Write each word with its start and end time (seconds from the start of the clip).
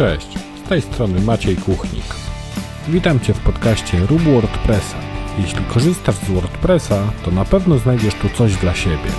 Cześć, 0.00 0.38
z 0.64 0.68
tej 0.68 0.82
strony 0.82 1.20
Maciej 1.20 1.56
Kuchnik. 1.56 2.04
Witam 2.88 3.20
Cię 3.20 3.34
w 3.34 3.40
podcaście 3.40 3.98
Rób 3.98 4.22
WordPressa. 4.22 4.96
Jeśli 5.38 5.64
korzystasz 5.64 6.14
z 6.14 6.30
WordPressa, 6.30 7.12
to 7.24 7.30
na 7.30 7.44
pewno 7.44 7.78
znajdziesz 7.78 8.14
tu 8.14 8.28
coś 8.28 8.56
dla 8.56 8.74
siebie. 8.74 9.10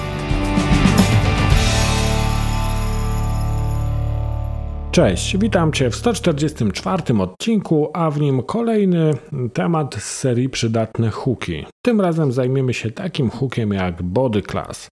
Cześć, 4.91 5.37
witam 5.37 5.71
Cię 5.71 5.89
w 5.89 5.95
144 5.95 7.03
odcinku, 7.19 7.89
a 7.93 8.11
w 8.11 8.19
nim 8.21 8.43
kolejny 8.43 9.13
temat 9.53 9.95
z 9.95 10.03
serii 10.03 10.49
Przydatne 10.49 11.09
hooki. 11.09 11.65
Tym 11.85 12.01
razem 12.01 12.31
zajmiemy 12.31 12.73
się 12.73 12.91
takim 12.91 13.29
hookiem 13.29 13.73
jak 13.73 14.03
Body 14.03 14.41
Class. 14.41 14.87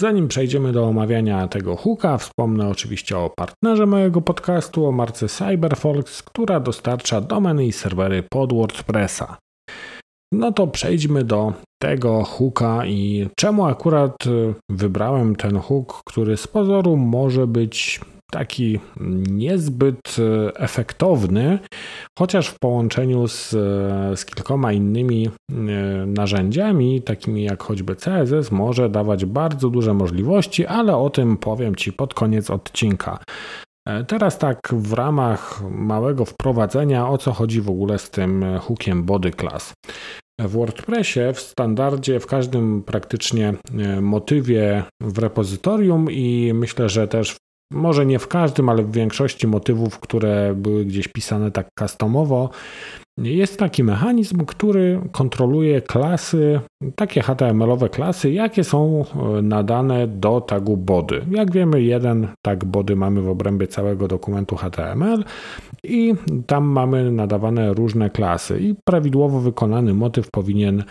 Zanim 0.00 0.28
przejdziemy 0.28 0.72
do 0.72 0.84
omawiania 0.84 1.48
tego 1.48 1.76
hooka, 1.76 2.18
wspomnę 2.18 2.68
oczywiście 2.68 3.18
o 3.18 3.30
partnerze 3.36 3.86
mojego 3.86 4.20
podcastu, 4.20 4.86
o 4.86 4.92
marce 4.92 5.28
CyberFox, 5.28 6.22
która 6.22 6.60
dostarcza 6.60 7.20
domeny 7.20 7.66
i 7.66 7.72
serwery 7.72 8.22
pod 8.30 8.52
WordPressa. 8.52 9.36
No 10.32 10.52
to 10.52 10.66
przejdźmy 10.66 11.24
do 11.24 11.52
tego 11.82 12.24
hooka 12.24 12.86
i 12.86 13.28
czemu 13.36 13.66
akurat 13.66 14.16
wybrałem 14.70 15.36
ten 15.36 15.58
hook, 15.58 16.00
który 16.06 16.36
z 16.36 16.46
pozoru 16.46 16.96
może 16.96 17.46
być 17.46 18.00
taki 18.30 18.80
niezbyt 19.30 20.16
e, 20.18 20.56
efektowny, 20.56 21.58
chociaż 22.18 22.48
w 22.48 22.58
połączeniu 22.58 23.28
z, 23.28 23.54
e, 23.54 24.16
z 24.16 24.24
kilkoma 24.24 24.72
innymi 24.72 25.28
e, 25.28 25.54
narzędziami, 26.06 27.02
takimi 27.02 27.44
jak 27.44 27.62
choćby 27.62 27.96
CSS, 27.96 28.50
może 28.50 28.88
dawać 28.88 29.24
bardzo 29.24 29.70
duże 29.70 29.94
możliwości, 29.94 30.66
ale 30.66 30.96
o 30.96 31.10
tym 31.10 31.36
powiem 31.36 31.76
Ci 31.76 31.92
pod 31.92 32.14
koniec 32.14 32.50
odcinka. 32.50 33.18
Teraz 34.06 34.38
tak 34.38 34.58
w 34.72 34.92
ramach 34.92 35.62
małego 35.70 36.24
wprowadzenia, 36.24 37.08
o 37.08 37.18
co 37.18 37.32
chodzi 37.32 37.60
w 37.60 37.70
ogóle 37.70 37.98
z 37.98 38.10
tym 38.10 38.44
hookiem 38.60 39.04
body 39.04 39.30
class. 39.30 39.72
W 40.40 40.50
WordPressie 40.50 41.20
w 41.34 41.40
standardzie, 41.40 42.20
w 42.20 42.26
każdym 42.26 42.82
praktycznie 42.82 43.54
motywie 44.00 44.84
w 45.00 45.18
repozytorium 45.18 46.10
i 46.10 46.52
myślę, 46.54 46.88
że 46.88 47.08
też 47.08 47.36
może 47.74 48.06
nie 48.06 48.18
w 48.18 48.28
każdym, 48.28 48.68
ale 48.68 48.82
w 48.82 48.92
większości 48.92 49.46
motywów, 49.46 49.98
które 49.98 50.54
były 50.54 50.84
gdzieś 50.84 51.08
pisane 51.08 51.50
tak 51.50 51.68
customowo, 51.78 52.50
jest 53.18 53.58
taki 53.58 53.84
mechanizm, 53.84 54.44
który 54.44 55.00
kontroluje 55.12 55.82
klasy, 55.82 56.60
takie 56.96 57.22
HTML-owe 57.22 57.88
klasy, 57.88 58.32
jakie 58.32 58.64
są 58.64 59.04
e, 59.38 59.42
nadane 59.42 60.08
do 60.08 60.40
tagu 60.40 60.76
body. 60.76 61.22
Jak 61.30 61.52
wiemy, 61.52 61.82
jeden 61.82 62.28
tag 62.42 62.64
body 62.64 62.96
mamy 62.96 63.22
w 63.22 63.28
obrębie 63.28 63.66
całego 63.66 64.08
dokumentu 64.08 64.56
HTML 64.56 65.24
i 65.84 66.14
tam 66.46 66.64
mamy 66.64 67.12
nadawane 67.12 67.72
różne 67.72 68.10
klasy 68.10 68.60
i 68.60 68.74
prawidłowo 68.84 69.40
wykonany 69.40 69.94
motyw 69.94 70.30
powinien 70.30 70.84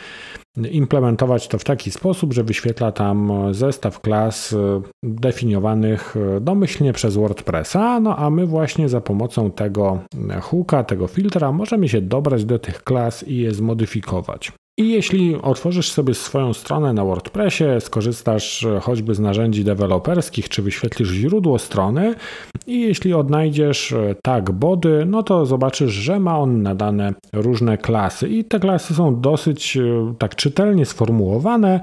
implementować 0.71 1.47
to 1.47 1.57
w 1.57 1.63
taki 1.63 1.91
sposób, 1.91 2.33
że 2.33 2.43
wyświetla 2.43 2.91
tam 2.91 3.31
zestaw 3.51 4.01
klas 4.01 4.53
e, 4.53 4.81
definiowanych 5.03 6.15
e, 6.17 6.39
domyślnie 6.39 6.93
przez 6.93 7.15
WordPressa, 7.15 7.99
no 7.99 8.15
a 8.17 8.29
my 8.29 8.45
właśnie 8.45 8.89
za 8.89 9.01
pomocą 9.01 9.51
tego 9.51 9.99
hooka, 10.41 10.83
tego 10.83 11.07
filtra 11.07 11.51
możemy 11.51 11.89
się 11.89 12.01
dobrać 12.13 12.45
do 12.45 12.59
tych 12.59 12.83
klas 12.83 13.27
i 13.27 13.37
je 13.37 13.53
zmodyfikować. 13.53 14.51
I 14.77 14.89
jeśli 14.89 15.35
otworzysz 15.41 15.91
sobie 15.91 16.13
swoją 16.13 16.53
stronę 16.53 16.93
na 16.93 17.05
WordPressie, 17.05 17.63
skorzystasz 17.79 18.67
choćby 18.81 19.15
z 19.15 19.19
narzędzi 19.19 19.63
deweloperskich, 19.63 20.49
czy 20.49 20.61
wyświetlisz 20.61 21.09
źródło 21.09 21.59
strony 21.59 22.15
i 22.67 22.81
jeśli 22.81 23.13
odnajdziesz 23.13 23.95
tag 24.23 24.51
body, 24.51 25.03
no 25.07 25.23
to 25.23 25.45
zobaczysz, 25.45 25.91
że 25.91 26.19
ma 26.19 26.39
on 26.39 26.61
nadane 26.61 27.13
różne 27.33 27.77
klasy 27.77 28.29
i 28.29 28.43
te 28.43 28.59
klasy 28.59 28.93
są 28.93 29.21
dosyć 29.21 29.77
e, 29.77 30.13
tak 30.17 30.35
czytelnie 30.35 30.85
sformułowane 30.85 31.79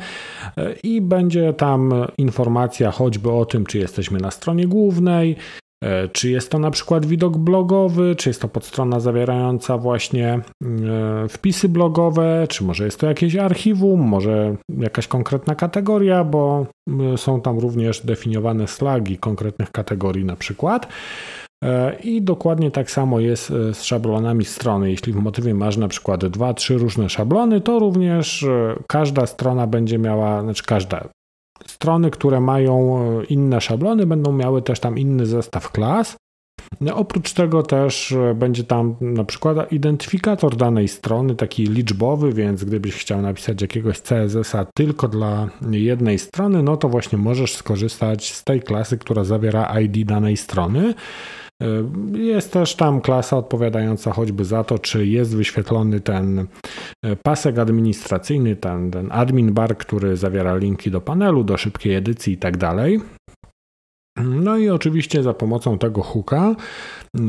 e, 0.56 0.72
i 0.82 1.00
będzie 1.00 1.52
tam 1.52 1.92
informacja 2.18 2.90
choćby 2.90 3.30
o 3.30 3.44
tym, 3.44 3.66
czy 3.66 3.78
jesteśmy 3.78 4.18
na 4.18 4.30
stronie 4.30 4.66
głównej, 4.66 5.36
E, 5.36 5.69
czy 6.12 6.30
jest 6.30 6.50
to 6.50 6.58
na 6.58 6.70
przykład 6.70 7.06
widok 7.06 7.36
blogowy, 7.36 8.16
czy 8.16 8.30
jest 8.30 8.40
to 8.40 8.48
podstrona 8.48 9.00
zawierająca 9.00 9.78
właśnie 9.78 10.28
e, 10.34 10.40
wpisy 11.28 11.68
blogowe, 11.68 12.46
czy 12.48 12.64
może 12.64 12.84
jest 12.84 13.00
to 13.00 13.06
jakieś 13.06 13.36
archiwum, 13.36 14.00
może 14.00 14.56
jakaś 14.78 15.06
konkretna 15.06 15.54
kategoria, 15.54 16.24
bo 16.24 16.66
e, 17.12 17.18
są 17.18 17.40
tam 17.40 17.58
również 17.58 18.06
definiowane 18.06 18.68
slagi 18.68 19.18
konkretnych 19.18 19.70
kategorii 19.70 20.24
na 20.24 20.36
przykład. 20.36 20.88
I 22.04 22.22
dokładnie 22.22 22.70
tak 22.70 22.90
samo 22.90 23.20
jest 23.20 23.48
z 23.48 23.82
szablonami 23.82 24.44
strony. 24.44 24.90
Jeśli 24.90 25.12
w 25.12 25.16
motywie 25.16 25.54
masz 25.54 25.76
na 25.76 25.88
przykład 25.88 26.26
dwa, 26.26 26.54
trzy 26.54 26.78
różne 26.78 27.08
szablony, 27.08 27.60
to 27.60 27.78
również 27.78 28.46
każda 28.88 29.26
strona 29.26 29.66
będzie 29.66 29.98
miała, 29.98 30.42
znaczy 30.42 30.62
każda, 30.66 31.08
Strony, 31.66 32.10
które 32.10 32.40
mają 32.40 32.98
e, 32.98 33.24
inne 33.24 33.60
szablony, 33.60 34.06
będą 34.06 34.32
miały 34.32 34.62
też 34.62 34.80
tam 34.80 34.98
inny 34.98 35.26
zestaw 35.26 35.72
klas. 35.72 36.16
No, 36.80 36.96
oprócz 36.96 37.32
tego 37.32 37.62
też 37.62 38.12
e, 38.12 38.34
będzie 38.34 38.64
tam 38.64 38.94
na 39.00 39.24
przykład 39.24 39.72
identyfikator 39.72 40.56
danej 40.56 40.88
strony, 40.88 41.34
taki 41.34 41.66
liczbowy, 41.66 42.32
więc 42.32 42.64
gdybyś 42.64 42.94
chciał 42.94 43.22
napisać 43.22 43.62
jakiegoś 43.62 44.00
CSS-a 44.00 44.66
tylko 44.74 45.08
dla 45.08 45.48
jednej 45.70 46.18
strony, 46.18 46.62
no 46.62 46.76
to 46.76 46.88
właśnie 46.88 47.18
możesz 47.18 47.56
skorzystać 47.56 48.32
z 48.32 48.44
tej 48.44 48.62
klasy, 48.62 48.98
która 48.98 49.24
zawiera 49.24 49.80
ID 49.80 50.06
danej 50.06 50.36
strony. 50.36 50.94
E, 51.62 51.66
jest 52.18 52.52
też 52.52 52.74
tam 52.74 53.00
klasa 53.00 53.36
odpowiadająca 53.36 54.12
choćby 54.12 54.44
za 54.44 54.64
to, 54.64 54.78
czy 54.78 55.06
jest 55.06 55.36
wyświetlony 55.36 56.00
ten 56.00 56.46
pasek 57.22 57.58
administracyjny, 57.58 58.56
ten, 58.56 58.90
ten 58.90 59.12
admin 59.12 59.52
bar, 59.52 59.76
który 59.76 60.16
zawiera 60.16 60.56
linki 60.56 60.90
do 60.90 61.00
panelu, 61.00 61.44
do 61.44 61.56
szybkiej 61.56 61.94
edycji 61.94 62.32
i 62.32 62.36
tak 62.36 62.56
dalej. 62.56 63.00
No 64.24 64.56
i 64.56 64.68
oczywiście 64.68 65.22
za 65.22 65.34
pomocą 65.34 65.78
tego 65.78 66.02
hooka 66.02 66.56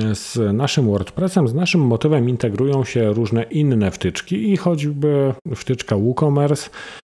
e, 0.02 0.16
z 0.16 0.54
naszym 0.54 0.86
WordPressem, 0.86 1.48
z 1.48 1.54
naszym 1.54 1.82
motywem 1.82 2.30
integrują 2.30 2.84
się 2.84 3.14
różne 3.14 3.44
inne 3.44 3.92
wtyczki 3.92 4.52
i 4.54 4.58
choćby 4.58 5.34
wtyczka 5.56 5.96
WooCommerce 5.96 6.70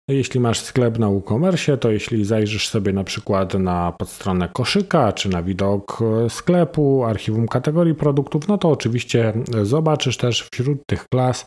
jeśli 0.07 0.39
masz 0.39 0.59
sklep 0.59 0.99
na 0.99 1.09
WooCommerce, 1.09 1.77
to 1.77 1.91
jeśli 1.91 2.25
zajrzysz 2.25 2.69
sobie 2.69 2.93
na 2.93 3.03
przykład 3.03 3.53
na 3.53 3.91
podstronę 3.91 4.49
koszyka, 4.53 5.13
czy 5.13 5.29
na 5.29 5.43
widok 5.43 5.99
sklepu, 6.29 7.03
archiwum 7.03 7.47
kategorii 7.47 7.95
produktów, 7.95 8.47
no 8.47 8.57
to 8.57 8.69
oczywiście 8.69 9.33
zobaczysz 9.63 10.17
też 10.17 10.47
wśród 10.53 10.85
tych 10.85 11.05
klas 11.13 11.45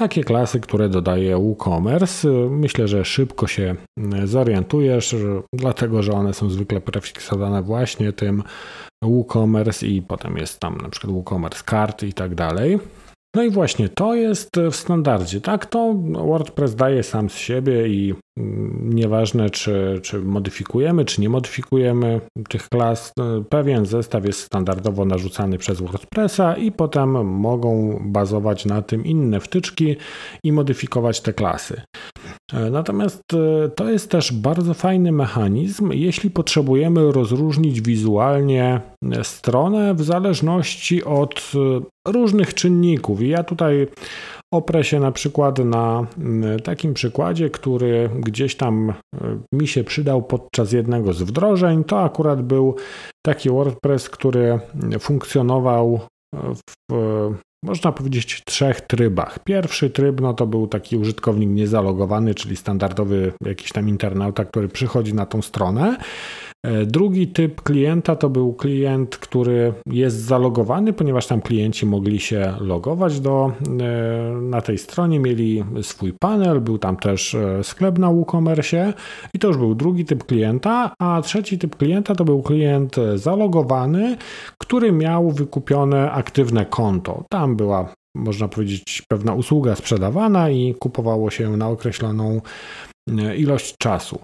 takie 0.00 0.24
klasy, 0.24 0.60
które 0.60 0.88
dodaje 0.88 1.36
WooCommerce. 1.36 2.28
Myślę, 2.50 2.88
że 2.88 3.04
szybko 3.04 3.46
się 3.46 3.74
zorientujesz, 4.24 5.16
dlatego 5.52 6.02
że 6.02 6.12
one 6.12 6.34
są 6.34 6.50
zwykle 6.50 6.80
prefiksowane 6.80 7.62
właśnie 7.62 8.12
tym 8.12 8.42
WooCommerce 9.02 9.86
i 9.86 10.02
potem 10.02 10.36
jest 10.36 10.60
tam 10.60 10.78
na 10.82 10.88
przykład 10.88 11.12
WooCommerce 11.12 11.64
Card 11.70 12.02
i 12.02 12.12
tak 12.12 12.34
dalej. 12.34 12.78
No 13.34 13.42
i 13.42 13.50
właśnie 13.50 13.88
to 13.88 14.14
jest 14.14 14.50
w 14.70 14.76
standardzie, 14.76 15.40
tak? 15.40 15.66
To 15.66 15.94
WordPress 16.26 16.74
daje 16.74 17.02
sam 17.02 17.30
z 17.30 17.34
siebie 17.34 17.88
i 17.88 18.14
mm, 18.38 18.90
nieważne, 18.94 19.50
czy, 19.50 20.00
czy 20.02 20.18
modyfikujemy, 20.18 21.04
czy 21.04 21.20
nie 21.20 21.28
modyfikujemy 21.28 22.20
tych 22.48 22.68
klas, 22.68 23.12
no, 23.16 23.42
pewien 23.42 23.86
zestaw 23.86 24.26
jest 24.26 24.40
standardowo 24.40 25.04
narzucany 25.04 25.58
przez 25.58 25.80
WordPressa 25.80 26.56
i 26.56 26.72
potem 26.72 27.10
mogą 27.26 27.98
bazować 28.04 28.66
na 28.66 28.82
tym 28.82 29.04
inne 29.04 29.40
wtyczki 29.40 29.96
i 30.44 30.52
modyfikować 30.52 31.20
te 31.20 31.32
klasy. 31.32 31.82
E, 32.54 32.70
natomiast 32.70 33.34
e, 33.34 33.68
to 33.68 33.90
jest 33.90 34.10
też 34.10 34.32
bardzo 34.32 34.74
fajny 34.74 35.12
mechanizm, 35.12 35.92
jeśli 35.92 36.30
potrzebujemy 36.30 37.12
rozróżnić 37.12 37.80
wizualnie 37.80 38.80
e, 39.12 39.24
stronę 39.24 39.94
w 39.94 40.02
zależności 40.02 41.04
od 41.04 41.52
różnych 42.08 42.54
czynników. 42.54 43.22
I 43.22 43.28
ja 43.28 43.44
tutaj 43.44 43.86
oprę 44.54 44.84
się 44.84 45.00
na 45.00 45.12
przykład 45.12 45.58
na 45.58 46.06
takim 46.64 46.94
przykładzie, 46.94 47.50
który 47.50 48.10
gdzieś 48.14 48.56
tam 48.56 48.92
mi 49.52 49.68
się 49.68 49.84
przydał 49.84 50.22
podczas 50.22 50.72
jednego 50.72 51.12
z 51.12 51.22
wdrożeń. 51.22 51.84
To 51.84 52.00
akurat 52.00 52.42
był 52.42 52.76
taki 53.26 53.50
WordPress, 53.50 54.10
który 54.10 54.60
funkcjonował 55.00 56.00
w 56.34 56.60
można 57.64 57.92
powiedzieć, 57.92 58.42
trzech 58.44 58.80
trybach. 58.80 59.38
Pierwszy 59.44 59.90
tryb 59.90 60.20
no 60.20 60.34
to 60.34 60.46
był 60.46 60.66
taki 60.66 60.96
użytkownik 60.96 61.50
niezalogowany, 61.50 62.34
czyli 62.34 62.56
standardowy 62.56 63.32
jakiś 63.44 63.72
tam 63.72 63.88
internauta, 63.88 64.44
który 64.44 64.68
przychodzi 64.68 65.14
na 65.14 65.26
tą 65.26 65.42
stronę. 65.42 65.96
E, 66.66 66.86
drugi 66.86 67.28
typ 67.28 67.62
klienta 67.62 68.16
to 68.16 68.30
był 68.30 68.52
klient, 68.52 69.16
który 69.16 69.72
jest 69.86 70.16
zalogowany, 70.16 70.92
ponieważ 70.92 71.26
tam 71.26 71.40
klienci 71.40 71.86
mogli 71.86 72.20
się 72.20 72.54
logować 72.60 73.20
do, 73.20 73.52
e, 73.80 74.34
na 74.40 74.60
tej 74.60 74.78
stronie, 74.78 75.20
mieli 75.20 75.64
swój 75.82 76.12
panel, 76.12 76.60
był 76.60 76.78
tam 76.78 76.96
też 76.96 77.34
e, 77.34 77.64
sklep 77.64 77.98
na 77.98 78.10
WooCommerce 78.10 78.92
i 79.34 79.38
to 79.38 79.48
już 79.48 79.56
był 79.56 79.74
drugi 79.74 80.04
typ 80.04 80.24
klienta, 80.24 80.94
a 80.98 81.22
trzeci 81.22 81.58
typ 81.58 81.76
klienta 81.76 82.14
to 82.14 82.24
był 82.24 82.42
klient 82.42 82.96
zalogowany, 83.14 84.16
który 84.58 84.92
miał 84.92 85.30
wykupione 85.30 86.12
aktywne 86.12 86.66
konto. 86.66 87.24
Tam 87.30 87.56
była 87.56 87.94
można 88.14 88.48
powiedzieć, 88.48 89.02
pewna 89.08 89.34
usługa 89.34 89.76
sprzedawana 89.76 90.50
i 90.50 90.74
kupowało 90.74 91.30
się 91.30 91.56
na 91.56 91.68
określoną 91.68 92.40
ilość 93.36 93.74
czasu. 93.78 94.18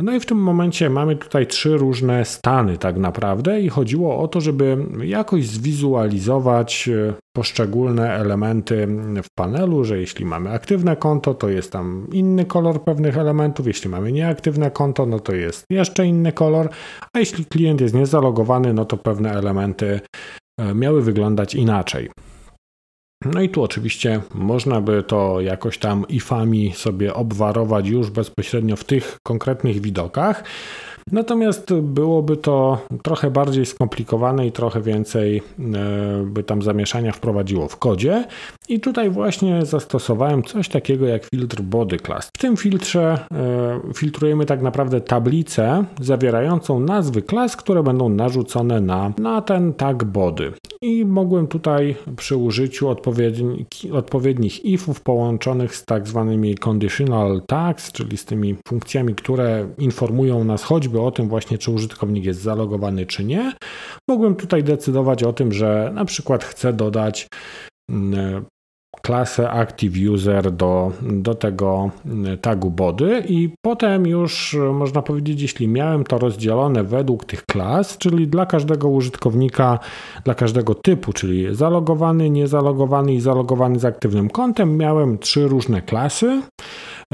No 0.00 0.12
i 0.14 0.20
w 0.20 0.26
tym 0.26 0.38
momencie 0.38 0.90
mamy 0.90 1.16
tutaj 1.16 1.46
trzy 1.46 1.76
różne 1.76 2.24
stany 2.24 2.78
tak 2.78 2.96
naprawdę 2.96 3.60
i 3.60 3.68
chodziło 3.68 4.18
o 4.18 4.28
to, 4.28 4.40
żeby 4.40 4.76
jakoś 5.04 5.46
zwizualizować 5.46 6.88
e, 6.88 7.14
poszczególne 7.36 8.12
elementy 8.12 8.86
w 9.22 9.26
panelu, 9.38 9.84
że 9.84 9.98
jeśli 9.98 10.24
mamy 10.24 10.50
aktywne 10.50 10.96
konto, 10.96 11.34
to 11.34 11.48
jest 11.48 11.72
tam 11.72 12.06
inny 12.12 12.44
kolor 12.44 12.84
pewnych 12.84 13.18
elementów, 13.18 13.66
jeśli 13.66 13.90
mamy 13.90 14.12
nieaktywne 14.12 14.70
konto, 14.70 15.06
no 15.06 15.20
to 15.20 15.34
jest 15.34 15.64
jeszcze 15.70 16.06
inny 16.06 16.32
kolor, 16.32 16.68
a 17.12 17.18
jeśli 17.18 17.44
klient 17.44 17.80
jest 17.80 17.94
niezalogowany, 17.94 18.72
no 18.72 18.84
to 18.84 18.96
pewne 18.96 19.32
elementy 19.32 20.00
e, 20.60 20.74
miały 20.74 21.02
wyglądać 21.02 21.54
inaczej. 21.54 22.08
No 23.24 23.40
i 23.40 23.48
tu 23.48 23.62
oczywiście 23.62 24.20
można 24.34 24.80
by 24.80 25.02
to 25.02 25.40
jakoś 25.40 25.78
tam 25.78 26.08
ifami 26.08 26.72
sobie 26.72 27.14
obwarować 27.14 27.88
już 27.88 28.10
bezpośrednio 28.10 28.76
w 28.76 28.84
tych 28.84 29.18
konkretnych 29.22 29.80
widokach. 29.80 30.44
Natomiast 31.12 31.74
byłoby 31.74 32.36
to 32.36 32.78
trochę 33.02 33.30
bardziej 33.30 33.66
skomplikowane 33.66 34.46
i 34.46 34.52
trochę 34.52 34.80
więcej 34.80 35.36
e, 35.36 35.42
by 36.24 36.42
tam 36.42 36.62
zamieszania 36.62 37.12
wprowadziło 37.12 37.68
w 37.68 37.76
kodzie. 37.76 38.24
I 38.68 38.80
tutaj 38.80 39.10
właśnie 39.10 39.66
zastosowałem 39.66 40.42
coś 40.42 40.68
takiego 40.68 41.06
jak 41.06 41.24
filtr 41.24 41.60
body 41.62 41.98
class. 41.98 42.28
W 42.36 42.38
tym 42.38 42.56
filtrze 42.56 43.18
e, 43.32 43.80
filtrujemy 43.94 44.46
tak 44.46 44.62
naprawdę 44.62 45.00
tablicę 45.00 45.84
zawierającą 46.00 46.80
nazwy 46.80 47.22
klas, 47.22 47.56
które 47.56 47.82
będą 47.82 48.08
narzucone 48.08 48.80
na, 48.80 49.12
na 49.18 49.42
ten 49.42 49.74
tag 49.74 50.04
body. 50.04 50.52
I 50.82 51.04
mogłem 51.04 51.46
tutaj 51.46 51.96
przy 52.16 52.36
użyciu 52.36 52.88
odpowiednich, 53.92 54.64
ifów 54.64 55.00
połączonych 55.00 55.76
z 55.76 55.84
tak 55.84 56.08
zwanymi 56.08 56.54
conditional 56.58 57.42
tags, 57.46 57.92
czyli 57.92 58.16
z 58.16 58.24
tymi 58.24 58.56
funkcjami, 58.68 59.14
które 59.14 59.68
informują 59.78 60.44
nas 60.44 60.62
choćby 60.62 61.00
o 61.00 61.10
tym 61.10 61.28
właśnie, 61.28 61.58
czy 61.58 61.70
użytkownik 61.70 62.24
jest 62.24 62.40
zalogowany, 62.40 63.06
czy 63.06 63.24
nie, 63.24 63.52
mogłem 64.08 64.34
tutaj 64.34 64.64
decydować 64.64 65.22
o 65.22 65.32
tym, 65.32 65.52
że 65.52 65.90
na 65.94 66.04
przykład 66.04 66.44
chcę 66.44 66.72
dodać 66.72 67.28
mm, 67.90 68.44
klasę 69.00 69.50
Active 69.50 70.10
User 70.10 70.52
do, 70.52 70.92
do 71.02 71.34
tego 71.34 71.90
mm, 72.06 72.38
tagu 72.38 72.70
body 72.70 73.24
i 73.28 73.50
potem 73.62 74.06
już 74.06 74.56
można 74.72 75.02
powiedzieć, 75.02 75.42
jeśli 75.42 75.68
miałem 75.68 76.04
to 76.04 76.18
rozdzielone 76.18 76.84
według 76.84 77.24
tych 77.24 77.46
klas, 77.46 77.98
czyli 77.98 78.28
dla 78.28 78.46
każdego 78.46 78.88
użytkownika, 78.88 79.78
dla 80.24 80.34
każdego 80.34 80.74
typu, 80.74 81.12
czyli 81.12 81.54
zalogowany, 81.54 82.30
niezalogowany 82.30 83.14
i 83.14 83.20
zalogowany 83.20 83.78
z 83.78 83.84
aktywnym 83.84 84.30
kontem, 84.30 84.76
miałem 84.76 85.18
trzy 85.18 85.48
różne 85.48 85.82
klasy. 85.82 86.42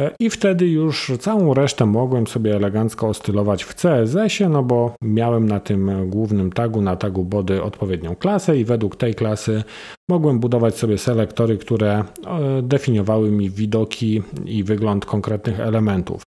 E, 0.01 0.11
I 0.21 0.31
wtedy 0.31 0.69
już 0.69 1.13
całą 1.21 1.55
resztę 1.55 1.87
mogłem 1.87 2.27
sobie 2.27 2.57
elegancko 2.57 3.09
ostylować 3.09 3.65
w 3.65 3.75
CSS-ie, 3.75 4.49
no 4.49 4.63
bo 4.63 4.95
miałem 5.03 5.49
na 5.49 5.61
tym 5.61 6.11
głównym 6.11 6.53
tagu, 6.53 6.83
na 6.83 6.97
tagu 6.97 7.25
body 7.25 7.63
odpowiednią 7.63 8.17
klasę 8.17 8.59
i 8.59 8.65
według 8.65 8.97
tej 8.97 9.15
klasy 9.15 9.65
mogłem 10.11 10.41
budować 10.41 10.75
sobie 10.75 10.99
selektory, 10.99 11.59
które 11.59 11.99
e, 11.99 12.05
definiowały 12.63 13.31
mi 13.31 13.51
widoki 13.51 14.23
i 14.45 14.65
wygląd 14.65 15.07
konkretnych 15.07 15.61
elementów. 15.61 16.23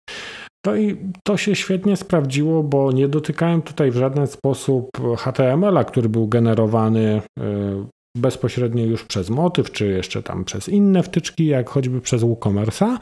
No 0.65 0.75
i 0.75 0.97
to 1.23 1.37
się 1.37 1.55
świetnie 1.55 1.97
sprawdziło, 1.97 2.63
bo 2.63 2.91
nie 2.91 3.07
dotykałem 3.07 3.61
tutaj 3.61 3.91
w 3.91 3.95
żaden 3.95 4.27
sposób 4.27 4.89
HTML-a, 5.17 5.83
który 5.83 6.09
był 6.09 6.27
generowany 6.27 7.21
e, 7.39 7.85
bezpośrednio 8.15 8.85
już 8.85 9.03
przez 9.03 9.29
motyw, 9.29 9.71
czy 9.71 9.87
jeszcze 9.87 10.23
tam 10.23 10.45
przez 10.45 10.69
inne 10.69 11.03
wtyczki, 11.03 11.45
jak 11.45 11.69
choćby 11.69 12.01
przez 12.01 12.21
WooCommerce'a, 12.21 12.97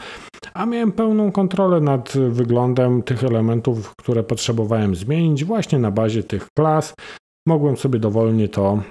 a 0.54 0.66
miałem 0.66 0.92
pełną 0.92 1.32
kontrolę 1.32 1.82
nad 1.82 2.14
wyglądem 2.30 3.04
tych 3.04 3.24
elementów, 3.24 3.96
które 3.96 4.24
potrzebowałem 4.24 4.96
zmienić 4.96 5.46
właśnie 5.46 5.80
na 5.80 5.92
bazie 5.92 6.24
tych 6.24 6.48
klas. 6.58 6.94
Mogłem 7.48 7.78
sobie 7.78 8.00
dowolnie 8.00 8.50
to, 8.50 8.84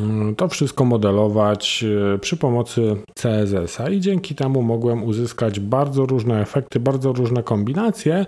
mm, 0.00 0.36
to 0.36 0.48
wszystko 0.48 0.84
modelować 0.84 1.84
e, 2.14 2.18
przy 2.18 2.36
pomocy 2.36 2.96
CSS-a 3.14 3.90
i 3.90 4.00
dzięki 4.00 4.34
temu 4.34 4.62
mogłem 4.62 5.04
uzyskać 5.04 5.60
bardzo 5.60 6.06
różne 6.06 6.40
efekty, 6.40 6.80
bardzo 6.80 7.12
różne 7.12 7.42
kombinacje, 7.42 8.26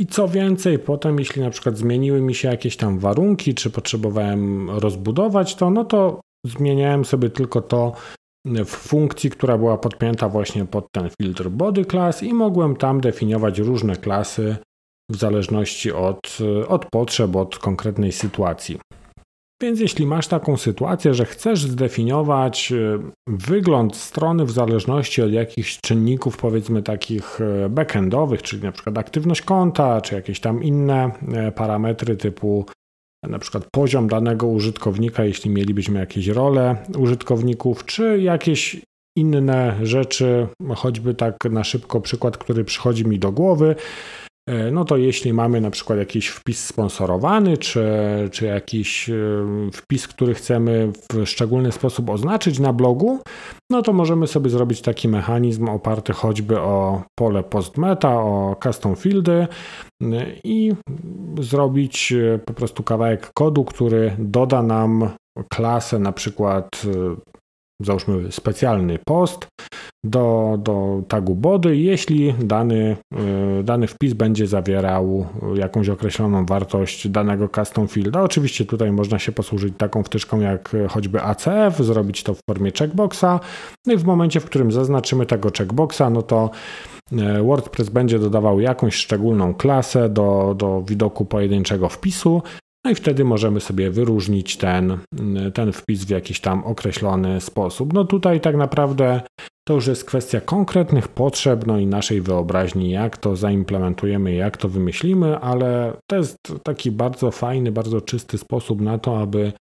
i 0.00 0.06
co 0.06 0.28
więcej, 0.28 0.78
potem, 0.78 1.18
jeśli 1.18 1.42
na 1.42 1.50
przykład 1.50 1.78
zmieniły 1.78 2.20
mi 2.20 2.34
się 2.34 2.48
jakieś 2.48 2.76
tam 2.76 2.98
warunki, 2.98 3.54
czy 3.54 3.70
potrzebowałem 3.70 4.70
rozbudować 4.70 5.54
to, 5.54 5.70
no 5.70 5.84
to 5.84 6.20
zmieniałem 6.46 7.04
sobie 7.04 7.30
tylko 7.30 7.62
to 7.62 7.92
w 8.46 8.70
funkcji, 8.70 9.30
która 9.30 9.58
była 9.58 9.78
podpięta 9.78 10.28
właśnie 10.28 10.64
pod 10.64 10.92
ten 10.92 11.08
filtr 11.22 11.48
body 11.48 11.84
class 11.84 12.22
i 12.22 12.34
mogłem 12.34 12.76
tam 12.76 13.00
definiować 13.00 13.58
różne 13.58 13.96
klasy 13.96 14.56
w 15.10 15.16
zależności 15.16 15.92
od, 15.92 16.38
od 16.68 16.86
potrzeb, 16.86 17.36
od 17.36 17.58
konkretnej 17.58 18.12
sytuacji. 18.12 18.78
Więc 19.62 19.80
jeśli 19.80 20.06
masz 20.06 20.28
taką 20.28 20.56
sytuację, 20.56 21.14
że 21.14 21.24
chcesz 21.24 21.62
zdefiniować 21.62 22.72
e, 22.72 22.98
wygląd 23.26 23.96
strony 23.96 24.44
w 24.44 24.50
zależności 24.50 25.22
od 25.22 25.32
jakichś 25.32 25.80
czynników, 25.80 26.36
powiedzmy 26.36 26.82
takich 26.82 27.40
e, 27.40 27.68
backendowych, 27.68 28.42
czyli 28.42 28.62
na 28.62 28.72
przykład 28.72 28.98
aktywność 28.98 29.42
konta, 29.42 30.00
czy 30.00 30.14
jakieś 30.14 30.40
tam 30.40 30.62
inne 30.62 31.10
e, 31.32 31.52
parametry 31.52 32.16
typu 32.16 32.66
na 33.26 33.38
przykład 33.38 33.64
poziom 33.72 34.08
danego 34.08 34.46
użytkownika, 34.46 35.24
jeśli 35.24 35.50
mielibyśmy 35.50 36.00
jakieś 36.00 36.26
role 36.26 36.76
użytkowników, 36.98 37.84
czy 37.84 38.20
jakieś 38.20 38.80
inne 39.16 39.76
rzeczy, 39.82 40.46
choćby 40.76 41.14
tak 41.14 41.36
na 41.50 41.64
szybko 41.64 42.00
przykład, 42.00 42.38
który 42.38 42.64
przychodzi 42.64 43.06
mi 43.06 43.18
do 43.18 43.32
głowy, 43.32 43.74
no 44.72 44.84
to 44.84 44.96
jeśli 44.96 45.32
mamy 45.32 45.60
na 45.60 45.70
przykład 45.70 45.98
jakiś 45.98 46.28
wpis 46.28 46.66
sponsorowany, 46.66 47.56
czy, 47.56 47.84
czy 48.32 48.46
jakiś 48.46 49.10
e, 49.10 49.14
wpis, 49.72 50.08
który 50.08 50.34
chcemy 50.34 50.92
w 51.12 51.26
szczególny 51.26 51.72
sposób 51.72 52.10
oznaczyć 52.10 52.58
na 52.58 52.72
blogu, 52.72 53.20
no 53.70 53.82
to 53.82 53.92
możemy 53.92 54.26
sobie 54.26 54.50
zrobić 54.50 54.82
taki 54.82 55.08
mechanizm 55.08 55.68
oparty 55.68 56.12
choćby 56.12 56.60
o 56.60 57.02
pole 57.18 57.42
postmeta, 57.42 58.16
o 58.16 58.56
custom 58.62 58.96
fieldy 58.96 59.32
e, 59.32 59.46
i 60.44 60.72
zrobić 61.40 62.14
po 62.44 62.54
prostu 62.54 62.82
kawałek 62.82 63.30
kodu, 63.34 63.64
który 63.64 64.16
doda 64.18 64.62
nam 64.62 65.10
klasę 65.48 65.98
na 65.98 66.12
przykład 66.12 66.86
załóżmy 67.80 68.32
specjalny 68.32 68.98
post 69.08 69.48
do, 70.04 70.58
do 70.62 71.02
tagu 71.08 71.34
body, 71.34 71.76
jeśli 71.76 72.34
dany, 72.38 72.96
y, 73.60 73.64
dany 73.64 73.86
wpis 73.86 74.12
będzie 74.12 74.46
zawierał 74.46 75.26
jakąś 75.54 75.88
określoną 75.88 76.46
wartość 76.46 77.08
danego 77.08 77.48
custom 77.48 77.88
fielda. 77.88 78.22
Oczywiście 78.22 78.64
tutaj 78.64 78.92
można 78.92 79.18
się 79.18 79.32
posłużyć 79.32 79.74
taką 79.78 80.02
wtyczką 80.02 80.40
jak 80.40 80.76
choćby 80.88 81.22
ACF, 81.22 81.78
zrobić 81.78 82.22
to 82.22 82.34
w 82.34 82.40
formie 82.50 82.70
checkboxa. 82.78 83.40
No 83.86 83.92
i 83.92 83.96
w 83.96 84.04
momencie, 84.04 84.40
w 84.40 84.44
którym 84.44 84.72
zaznaczymy 84.72 85.26
tego 85.26 85.50
checkboxa, 85.58 86.02
no 86.10 86.22
to 86.22 86.50
y, 87.12 87.16
WordPress 87.42 87.88
będzie 87.88 88.18
dodawał 88.18 88.60
jakąś 88.60 88.94
szczególną 88.94 89.54
klasę 89.54 90.08
do, 90.08 90.54
do 90.58 90.82
widoku 90.82 91.24
pojedynczego 91.24 91.88
wpisu, 91.88 92.42
no 92.84 92.90
i 92.90 92.94
wtedy 92.94 93.24
możemy 93.24 93.60
sobie 93.60 93.90
wyróżnić 93.90 94.56
ten, 94.56 94.98
ten 95.54 95.72
wpis 95.72 96.04
w 96.04 96.10
jakiś 96.10 96.40
tam 96.40 96.64
określony 96.64 97.40
sposób. 97.40 97.92
No 97.92 98.04
tutaj 98.04 98.40
tak 98.40 98.56
naprawdę 98.56 99.20
to 99.68 99.74
już 99.74 99.86
jest 99.86 100.04
kwestia 100.04 100.40
konkretnych 100.40 101.08
potrzeb, 101.08 101.66
no 101.66 101.78
i 101.78 101.86
naszej 101.86 102.20
wyobraźni, 102.20 102.90
jak 102.90 103.16
to 103.16 103.36
zaimplementujemy, 103.36 104.34
jak 104.34 104.56
to 104.56 104.68
wymyślimy, 104.68 105.38
ale 105.38 105.96
to 106.10 106.16
jest 106.16 106.36
taki 106.62 106.90
bardzo 106.90 107.30
fajny, 107.30 107.72
bardzo 107.72 108.00
czysty 108.00 108.38
sposób 108.38 108.80
na 108.80 108.98
to, 108.98 109.20
aby 109.20 109.52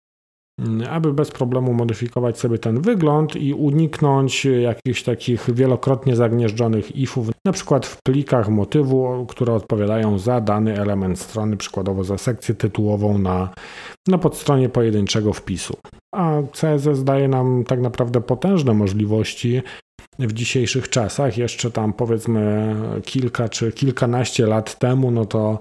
aby 0.90 1.14
bez 1.14 1.32
problemu 1.32 1.74
modyfikować 1.74 2.40
sobie 2.40 2.58
ten 2.58 2.82
wygląd 2.82 3.36
i 3.36 3.54
uniknąć 3.54 4.46
jakichś 4.46 5.04
takich 5.04 5.54
wielokrotnie 5.54 6.16
zagnieżdżonych 6.16 6.96
ifów, 6.96 7.30
na 7.46 7.52
przykład 7.52 7.86
w 7.86 7.98
plikach 8.04 8.50
motywu, 8.50 9.26
które 9.30 9.54
odpowiadają 9.54 10.20
za 10.20 10.42
dany 10.42 10.82
element 10.82 11.20
strony, 11.20 11.58
przykładowo 11.58 12.04
za 12.04 12.18
sekcję 12.18 12.56
tytułową 12.56 13.18
na, 13.18 13.50
na 14.08 14.18
podstronie 14.18 14.70
pojedynczego 14.70 15.34
wpisu. 15.34 15.78
A 16.16 16.42
CSS 16.52 17.04
daje 17.04 17.28
nam 17.28 17.64
tak 17.64 17.82
naprawdę 17.82 18.22
potężne 18.22 18.74
możliwości 18.74 19.62
w 20.20 20.34
dzisiejszych 20.34 20.90
czasach. 20.90 21.38
Jeszcze 21.38 21.72
tam 21.72 21.94
powiedzmy 21.94 22.76
kilka 23.04 23.50
czy 23.50 23.72
kilkanaście 23.72 24.46
lat 24.46 24.80
temu, 24.80 25.12
no 25.12 25.26
to 25.26 25.60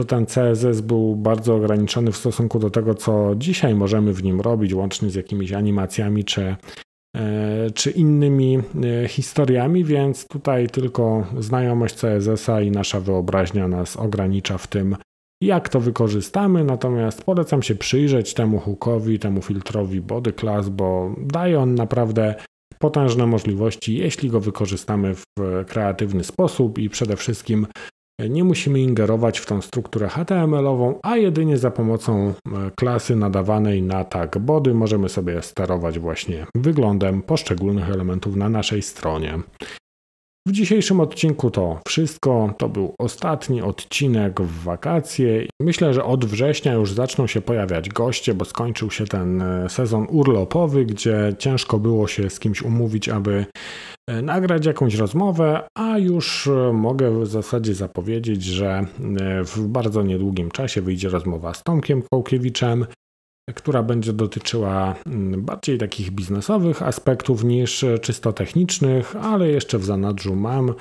to 0.00 0.04
ten 0.04 0.26
CSS 0.26 0.80
był 0.80 1.16
bardzo 1.16 1.54
ograniczony 1.54 2.12
w 2.12 2.16
stosunku 2.16 2.58
do 2.58 2.70
tego, 2.70 2.94
co 2.94 3.34
dzisiaj 3.36 3.74
możemy 3.74 4.12
w 4.12 4.22
nim 4.22 4.40
robić, 4.40 4.74
łącznie 4.74 5.10
z 5.10 5.14
jakimiś 5.14 5.52
animacjami 5.52 6.24
czy, 6.24 6.56
e, 7.16 7.70
czy 7.74 7.90
innymi 7.90 8.58
e, 8.58 9.08
historiami, 9.08 9.84
więc 9.84 10.26
tutaj 10.28 10.68
tylko 10.68 11.26
znajomość 11.38 11.94
CSS-a 11.94 12.60
i 12.60 12.70
nasza 12.70 13.00
wyobraźnia 13.00 13.68
nas 13.68 13.96
ogranicza 13.96 14.58
w 14.58 14.66
tym, 14.66 14.96
jak 15.42 15.68
to 15.68 15.80
wykorzystamy. 15.80 16.64
Natomiast 16.64 17.24
polecam 17.24 17.62
się 17.62 17.74
przyjrzeć 17.74 18.34
temu 18.34 18.58
hookowi, 18.58 19.18
temu 19.18 19.42
filtrowi 19.42 20.00
body 20.00 20.32
class, 20.32 20.68
bo 20.68 21.14
daje 21.18 21.60
on 21.60 21.74
naprawdę 21.74 22.34
potężne 22.78 23.26
możliwości, 23.26 23.96
jeśli 23.96 24.30
go 24.30 24.40
wykorzystamy 24.40 25.14
w 25.14 25.24
kreatywny 25.66 26.24
sposób 26.24 26.78
i 26.78 26.90
przede 26.90 27.16
wszystkim 27.16 27.66
nie 28.28 28.44
musimy 28.44 28.80
ingerować 28.80 29.38
w 29.38 29.46
tą 29.46 29.60
strukturę 29.60 30.08
HTML-ową, 30.08 30.98
a 31.02 31.16
jedynie 31.16 31.58
za 31.58 31.70
pomocą 31.70 32.28
e, 32.28 32.70
klasy 32.76 33.16
nadawanej 33.16 33.82
na 33.82 34.04
tag 34.04 34.38
body 34.38 34.74
możemy 34.74 35.08
sobie 35.08 35.42
sterować 35.42 35.98
właśnie 35.98 36.46
wyglądem 36.54 37.22
poszczególnych 37.22 37.90
elementów 37.90 38.36
na 38.36 38.48
naszej 38.48 38.82
stronie. 38.82 39.38
W 40.48 40.52
dzisiejszym 40.52 41.00
odcinku 41.00 41.50
to 41.50 41.80
wszystko. 41.88 42.54
To 42.58 42.68
był 42.68 42.94
ostatni 42.98 43.62
odcinek 43.62 44.40
w 44.40 44.62
wakacje. 44.62 45.46
Myślę, 45.62 45.94
że 45.94 46.04
od 46.04 46.24
września 46.24 46.72
już 46.72 46.92
zaczną 46.92 47.26
się 47.26 47.40
pojawiać 47.40 47.88
goście, 47.88 48.34
bo 48.34 48.44
skończył 48.44 48.90
się 48.90 49.04
ten 49.04 49.42
e, 49.42 49.68
sezon 49.68 50.06
urlopowy, 50.10 50.86
gdzie 50.86 51.34
ciężko 51.38 51.78
było 51.78 52.08
się 52.08 52.30
z 52.30 52.40
kimś 52.40 52.62
umówić, 52.62 53.08
aby 53.08 53.46
nagrać 54.22 54.66
jakąś 54.66 54.94
rozmowę, 54.94 55.68
a 55.78 55.98
już 55.98 56.46
e, 56.46 56.72
mogę 56.72 57.20
w 57.20 57.26
zasadzie 57.26 57.74
zapowiedzieć, 57.74 58.44
że 58.44 58.86
w 59.44 59.60
bardzo 59.60 60.02
niedługim 60.02 60.50
czasie 60.50 60.82
wyjdzie 60.82 61.08
rozmowa 61.08 61.54
z 61.54 61.62
Tomkiem 61.62 62.02
Kołkiewiczem 62.12 62.86
która 63.54 63.82
będzie 63.82 64.12
dotyczyła 64.12 64.94
mm, 65.06 65.42
bardziej 65.42 65.78
takich 65.78 66.10
biznesowych 66.10 66.82
aspektów 66.82 67.44
niż 67.44 67.84
czysto 68.00 68.32
technicznych, 68.32 69.16
ale 69.16 69.48
jeszcze 69.48 69.78
w 69.78 69.84
zanadrzu 69.84 70.36
mam 70.36 70.74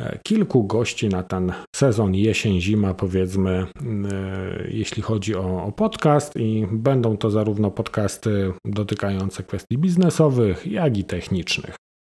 e, 0.00 0.18
kilku 0.18 0.64
gości 0.64 1.08
na 1.08 1.22
ten 1.22 1.52
sezon 1.76 2.14
jesień-zima, 2.14 2.94
powiedzmy, 2.94 3.66
mm, 3.80 4.12
e, 4.12 4.68
jeśli 4.68 5.02
chodzi 5.02 5.34
o, 5.34 5.64
o, 5.64 5.72
podcast, 5.72 6.36
i 6.36 6.66
będą 6.72 7.16
to 7.16 7.30
zarówno 7.30 7.70
podcasty 7.70 8.52
dotykające 8.64 9.42
kwestii 9.42 9.78
biznesowych, 9.78 10.66
jak 10.66 10.98
i 10.98 11.04
technicznych. 11.04 11.74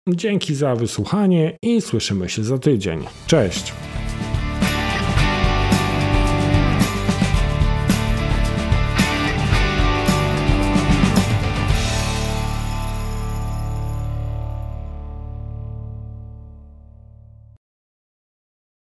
Dzięki 0.08 0.54
za 0.54 0.74
wysłuchanie 0.76 1.58
i 1.62 1.80
słyszymy 1.80 2.28
się 2.28 2.44
za 2.44 2.58
tydzień. 2.58 3.04
Cześć! 3.26 3.72